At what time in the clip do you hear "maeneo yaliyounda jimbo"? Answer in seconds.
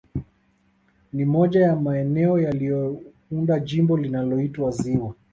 1.75-3.97